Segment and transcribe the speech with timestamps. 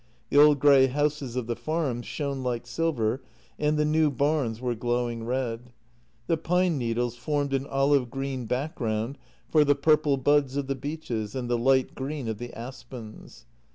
[0.31, 3.21] The old grey houses of the farms shone like silver,
[3.59, 5.73] and the new barns were glowing red.
[6.25, 9.19] The pine needles formed an olive green background
[9.51, 13.45] for the purple buds of the beeches and the light green of the aspens.